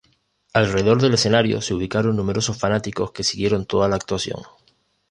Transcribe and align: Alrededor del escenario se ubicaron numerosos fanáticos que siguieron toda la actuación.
Alrededor 0.55 0.99
del 0.99 1.13
escenario 1.13 1.61
se 1.61 1.75
ubicaron 1.75 2.15
numerosos 2.15 2.57
fanáticos 2.57 3.11
que 3.11 3.23
siguieron 3.23 3.67
toda 3.67 3.87
la 3.87 3.97
actuación. 3.97 4.41